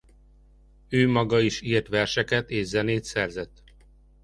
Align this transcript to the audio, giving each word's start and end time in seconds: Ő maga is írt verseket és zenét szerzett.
Ő 0.89 1.07
maga 1.09 1.39
is 1.39 1.61
írt 1.61 1.87
verseket 1.87 2.49
és 2.49 2.65
zenét 2.67 3.03
szerzett. 3.03 3.63